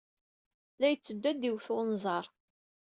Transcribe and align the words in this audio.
La 0.79 0.87
yetteddu 0.89 1.25
ad 1.31 1.37
d-iwet 1.39 1.67
unẓar. 1.79 2.25